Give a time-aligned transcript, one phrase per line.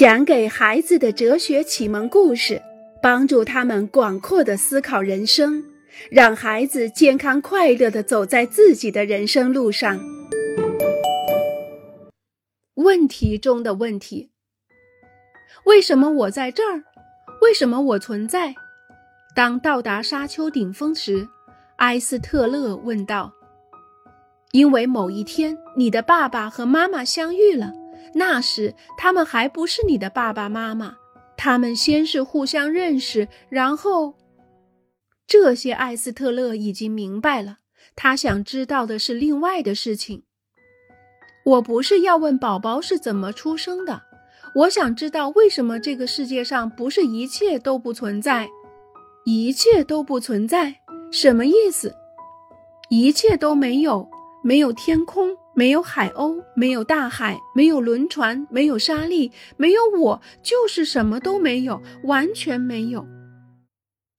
[0.00, 2.62] 讲给孩子的哲学启蒙故事，
[3.02, 5.62] 帮助他们广阔的思考人生，
[6.10, 10.00] 让孩子健康快乐的走在自己的人生路上。
[12.76, 14.30] 问题中的问题：
[15.64, 16.82] 为什么我在这儿？
[17.42, 18.54] 为什么我存在？
[19.36, 21.28] 当到达沙丘顶峰时，
[21.76, 23.34] 埃斯特勒问道
[24.52, 27.74] ：“因为某一天，你的爸爸和妈妈相遇了。”
[28.14, 30.96] 那时，他们还不是你的爸爸妈妈。
[31.36, 34.14] 他们先是互相认识，然后，
[35.26, 37.58] 这些艾斯特勒已经明白了。
[37.96, 40.24] 他想知道的是另外的事情。
[41.44, 44.02] 我不是要问宝宝是怎么出生的，
[44.54, 48.48] 我想知道为什么这个世界上不是一切都不存在，
[49.24, 50.76] 一切都不存在，
[51.10, 51.94] 什么意思？
[52.90, 54.10] 一切都没有，
[54.44, 55.34] 没有天空。
[55.54, 63.06] 没有海鸥，没有大海，没有轮船，没有沙粒，没有我，就是什么都没有，完全没有。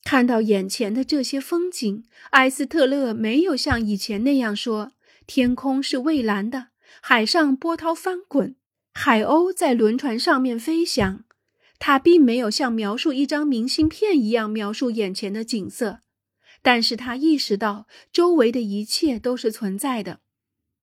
[0.03, 4.91] 看到眼前的这些风景，埃斯特勒没有像以前那样说
[5.25, 6.67] ：“天空是蔚蓝的，
[7.01, 8.55] 海上波涛翻滚，
[8.93, 11.23] 海鸥在轮船上面飞翔。”
[11.79, 16.01] 他并没有像描述一张明信片一样描述眼前的景色，
[16.61, 20.19] 但是他意识到周围的一切都是存在的。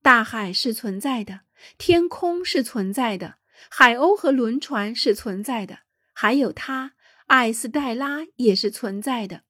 [0.00, 1.40] 大海是存在的，
[1.76, 3.36] 天空是存在的，
[3.68, 5.80] 海鸥和轮船是存在的，
[6.14, 6.92] 还有他，
[7.26, 9.42] 艾斯黛拉也是存在的。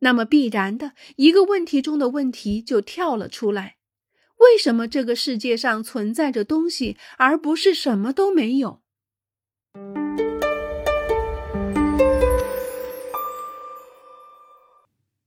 [0.00, 3.78] 那么，必然的一个问题中的问题就跳了出来：
[4.36, 8.82] 为什么这个世界上存在着东西，而不是什么都没有？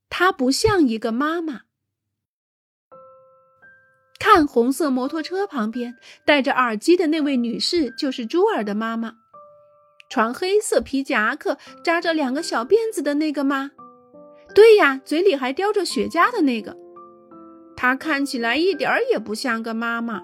[0.09, 1.63] 它不像一个妈妈。
[4.23, 9.15] 看红色摩托车旁边戴着耳机的那位女士，就是朱尔的妈妈。
[10.09, 13.71] 穿黑色皮夹克、扎着两个小辫子的那个吗？
[14.55, 16.77] 对呀，嘴里还叼着雪茄的那个。
[17.75, 20.21] 她看起来一点儿也不像个妈妈。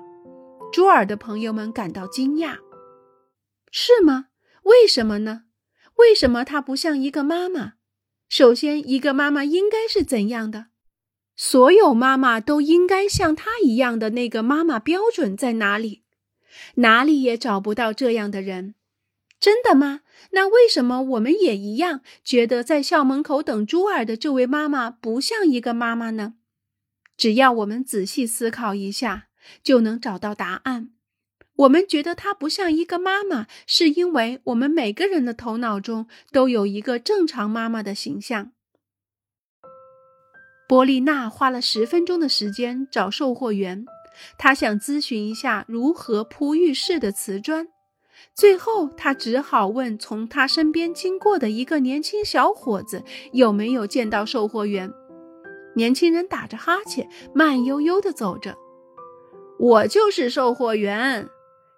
[0.72, 2.56] 朱尔的朋友们感到惊讶。
[3.70, 4.28] 是吗？
[4.64, 5.42] 为什么呢？
[5.96, 7.74] 为什么她不像一个妈妈？
[8.30, 10.68] 首先，一个妈妈应该是怎样的？
[11.42, 16.04] 所有妈妈都应该像她一样的那个妈妈标准在哪里？
[16.76, 18.76] 哪里也找不到这样的人。
[19.40, 20.02] 真的吗？
[20.32, 26.34] 那为什么我们也一样觉得在校门口等朱尔的这位妈妈不像一个妈妈呢？
[27.16, 29.28] 只要我们仔细思考一下，
[29.64, 30.90] 就能找到答案。
[31.56, 38.52] 我们觉得她不像一个妈妈，是因为我们每个人的头脑中都有一个正常妈妈的形象。
[40.70, 43.88] 波丽娜花了十分钟的时间找售货员，
[44.38, 47.68] 她想咨询一下如何铺浴室的瓷砖。
[48.36, 54.94] 最后，她只好问从她身边经过的一个年轻小伙子有没有见到售货员。
[55.76, 58.56] 年轻人打着哈欠，慢悠悠地走着。
[59.58, 61.28] “我就是售货员。”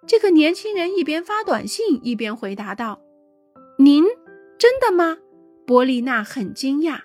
[0.06, 3.00] 这个年轻人一边发短信一边回答道。
[3.80, 4.04] “您
[4.58, 5.16] 真的吗？”
[5.66, 7.04] 波丽娜很惊讶。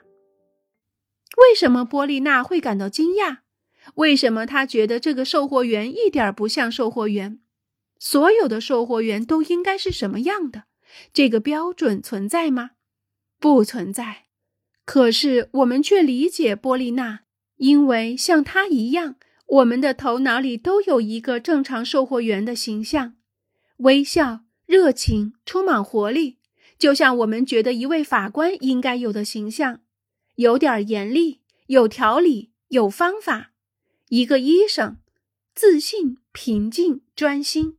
[1.38, 3.38] 为什么波丽娜会感到惊讶？
[3.96, 7.40] 为什么她觉得这个售货员一点不像售货员？
[8.00, 10.64] 所有的售货员都应该是什么样的？
[11.14, 12.72] 这个标准存在吗？
[13.40, 14.26] 不存在。
[14.86, 17.22] 可是我们却理解波丽娜，
[17.58, 19.16] 因为像她一样，
[19.48, 23.16] 我们的头脑里都有一个正常售货员的形象：
[23.78, 26.38] 微笑、热情、充满活力，
[26.80, 29.82] 就像我们觉得一位法官应该有的形象。
[30.38, 33.54] 有点严厉，有条理，有方法。
[34.10, 34.98] 一个医生，
[35.56, 37.78] 自信、平静、专心；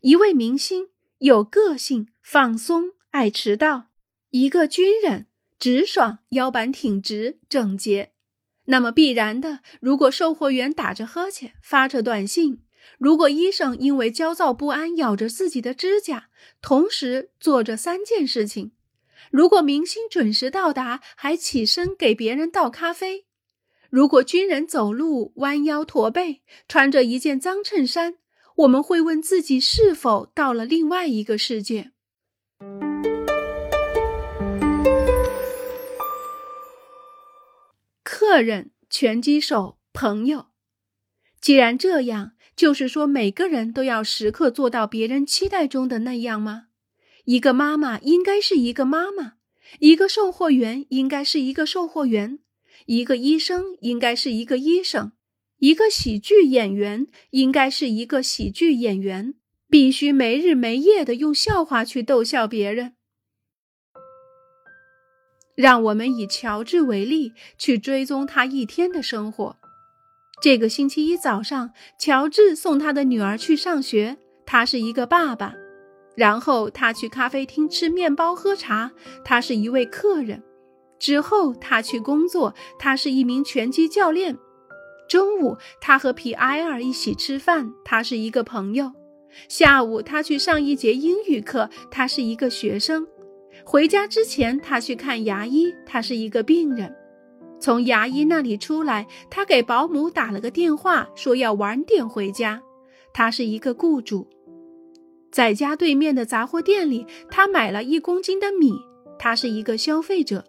[0.00, 0.88] 一位明星，
[1.18, 3.88] 有个性、放松、爱迟到；
[4.30, 5.26] 一个军人，
[5.58, 8.12] 直爽、腰板挺直、整洁。
[8.64, 12.60] 那么必然的，如果售货员打着呵欠，发着短信；
[12.98, 16.30] 如果医生因为焦躁不安咬着自己的指甲，
[16.62, 18.72] 同时做着三件事情。
[19.30, 23.24] 如果明星准时到达，还起身给别人倒咖啡；
[23.90, 28.14] 如果军人走路弯腰驼背，穿着一件脏衬衫，
[28.56, 31.92] 我们会问自己是否到了另外一个世界。
[38.02, 40.46] 客人、拳击手、朋友，
[41.40, 46.67] 既然这样，就是说每个人都要时刻做到别人期待中的那样吗？
[47.28, 49.34] 一个妈妈应该是一个妈妈，
[49.80, 52.38] 一个售货员应该是一个售货员，
[52.86, 55.12] 一个医生应该是一个医生，
[55.58, 59.34] 一个喜剧演员应该是一个喜剧演员。
[59.68, 62.94] 必须没日没夜的用笑话去逗笑别人。
[65.54, 69.58] 让我们以乔治为例，去追踪他一天的生活。
[70.40, 74.16] 这个星期一早上，乔治送他的女儿去上学，
[74.46, 75.52] 他是一个爸爸；
[76.18, 78.90] 然后他去咖啡厅吃面包、喝茶，
[79.24, 80.40] 他是一位客人；
[80.98, 84.34] 之后他去工作，他是一名拳击教练；
[85.08, 88.90] 中午他和皮埃尔一起吃饭，他是一个朋友；
[89.48, 93.04] 下午他去上一节英语课，他是一个学生；
[93.64, 96.92] 回家之前他去看牙医，他是一个病人。
[97.60, 102.60] 从牙医那里出来，他给保姆打了个电话，说要晚点回家。
[103.12, 104.28] 他是一个雇主，
[105.30, 108.72] 在家对面的杂货店里，他买了一公斤的米。
[109.18, 110.44] 他是一个消费者。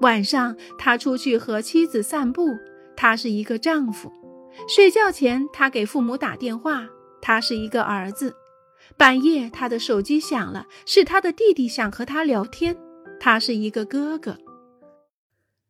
[0.00, 2.48] 晚上，他出去和妻子散步。
[2.96, 4.10] 他是一个丈夫。
[4.68, 6.86] 睡觉前，他给父母打电话。
[7.22, 8.34] 他是一个儿子。
[8.96, 12.76] 半夜，他的手机响了，是他的弟弟想和他聊天。
[13.18, 14.38] 他是一个哥哥。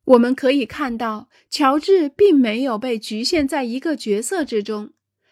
[0.04, 4.90] 我们可以看到，乔治并没有被局限在一个角色之中。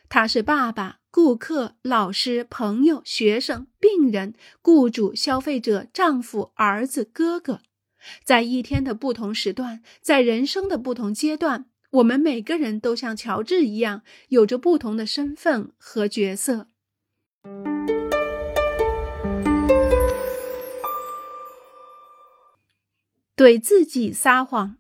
[0.08, 7.60] 他是爸爸、顾客、老师、朋友、学生、病人、雇主、消费者、丈夫、儿子、哥哥。
[8.22, 16.69] 在一天的不同时段，在人生的不同阶段，我们每个人都像乔治一样，有着不同的身份和角色。
[23.34, 24.76] 对自己撒谎。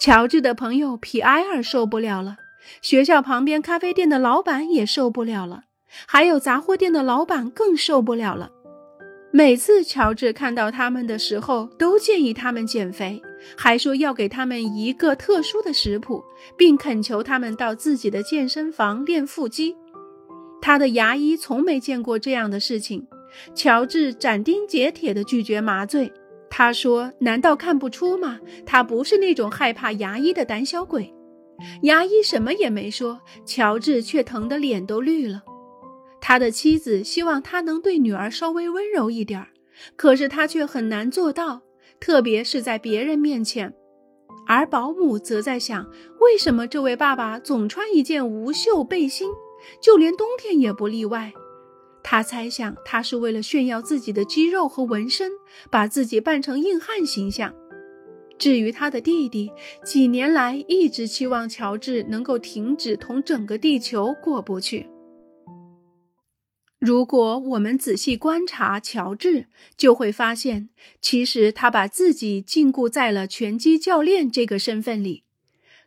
[0.00, 2.36] 乔治的朋友皮埃尔受不了了，
[2.82, 5.64] 学校旁边咖啡店的老板也受不了了，
[6.06, 8.50] 还有杂货店的老板更受不了了。
[9.32, 13.22] 每次乔治看到他们的时候，都建议他们减肥，
[13.56, 16.22] 还说要给他们一个特殊的食谱，
[16.56, 19.76] 并恳求他们到自己的健身房练腹肌。
[20.60, 23.06] 他的牙医从没见过这样的事情。
[23.54, 26.12] 乔治斩钉截铁地拒绝麻醉。
[26.50, 28.40] 他说：“难道看不出吗？
[28.66, 31.14] 他不是那种害怕牙医的胆小鬼。”
[31.82, 35.42] 牙医什么也没说，乔治却疼得脸都绿了。
[36.20, 39.48] 他的妻子希望他能对女儿稍微温柔一点儿，
[39.96, 41.62] 可是他却很难做到，
[41.98, 43.74] 特别是在别人面前。
[44.46, 45.88] 而保姆则在想：
[46.20, 49.30] 为什么这位爸爸总穿一件无袖背心，
[49.80, 51.32] 就连冬天也不例外？
[52.02, 55.30] 他猜想，他是为了炫耀自己的肌肉和纹身，
[55.70, 57.54] 把自己扮成硬汉形象。
[58.40, 59.52] 至于他的弟弟，
[59.84, 64.88] 几年来一直期望乔治能够停止同整个地球过不去。
[66.78, 70.70] 如果我们仔细观察乔治，就会发现，
[71.02, 75.24] 其实他把自己禁锢在了拳击教练这个身份里。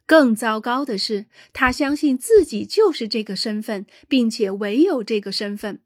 [0.06, 5.82] 更糟糕的是，他相信自己就是这个身份，并且唯有这个身份。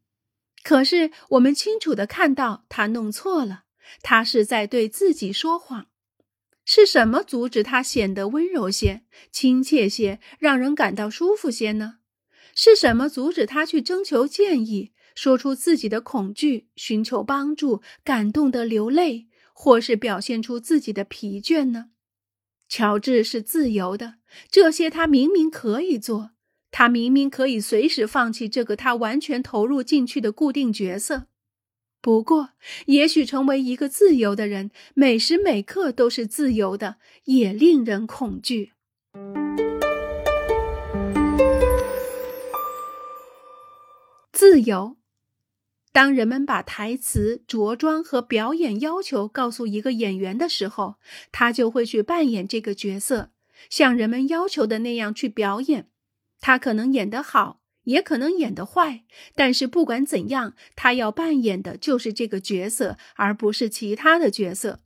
[0.63, 3.63] 可是，我们清楚的看到，他弄错了。
[4.01, 5.85] 他是在对自己说谎。
[6.69, 11.99] 是什么阻止他显得温柔些、亲切些，让人感到舒服些呢？
[12.53, 21.91] 是什么阻止他去征求建议，说出自己的恐惧，寻求帮助，感动的流泪，或是表现出自己的疲倦呢？
[22.67, 24.15] 乔治是自由的，
[24.51, 26.31] 这些他明明可以做。
[26.69, 31.27] 他明明可以随时放弃这个他完全投入进去的固定角色，
[31.99, 32.51] 不过，
[32.85, 38.71] 也许成为一个自由的人，每时每刻都是自由的，也令人恐惧。
[44.31, 44.95] 自由。
[45.91, 50.97] 当人们把台词、着装和表演要求告诉一个演员的时候，
[51.31, 53.31] 他就会去扮演这个角色，
[53.69, 55.89] 像人们要求的那样去表演。
[56.39, 64.81] 他可能演得好，也可能演得坏，但是不管怎样，他要扮演的就是这个角色，而不是其他的角色。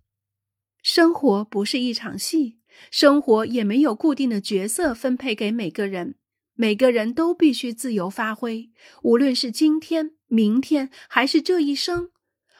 [0.83, 2.59] 生活不是一场戏，
[2.91, 6.15] 生活也没有固定的角色分配给每个人，
[6.53, 8.69] 每个人都必须自由发挥，
[9.01, 12.11] 无论是今天、明天，还是这一生。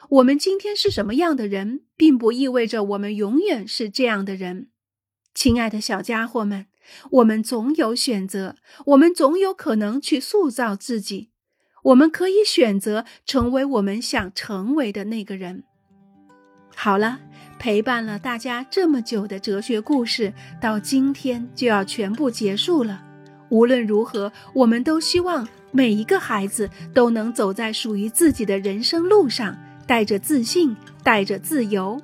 [0.08, 4.70] 我们今天是什么样的人，并不意味着我们永远是这样的人。
[5.32, 6.66] 亲爱的小家伙们。
[7.10, 11.30] 我们总有选择，我们总有可能去塑造自己。
[11.84, 15.64] 我们可以选择成为我们想成为的那个人。
[16.74, 17.20] 好了，
[17.58, 23.02] 陪伴了大家这么久的哲学故事，到今天就要全部结束了。
[23.50, 32.00] 无论如何，我们都希望每一个孩子都能走在属于自己的人生路上，带着自信，带着自由。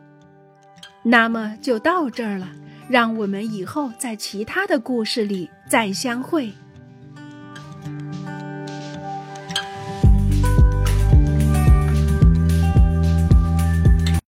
[1.05, 2.49] 那么就到这儿了。
[2.89, 6.51] 让我们以后在其他的故事里再相会。